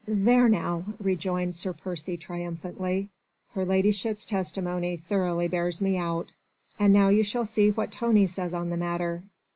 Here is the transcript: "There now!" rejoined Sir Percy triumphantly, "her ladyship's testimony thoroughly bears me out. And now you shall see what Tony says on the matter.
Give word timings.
"There 0.07 0.49
now!" 0.49 0.83
rejoined 0.99 1.53
Sir 1.53 1.73
Percy 1.73 2.17
triumphantly, 2.17 3.09
"her 3.51 3.63
ladyship's 3.63 4.25
testimony 4.25 4.97
thoroughly 4.97 5.47
bears 5.47 5.79
me 5.79 5.95
out. 5.95 6.33
And 6.79 6.91
now 6.91 7.09
you 7.09 7.21
shall 7.21 7.45
see 7.45 7.69
what 7.69 7.91
Tony 7.91 8.25
says 8.25 8.51
on 8.51 8.71
the 8.71 8.77
matter. 8.77 9.21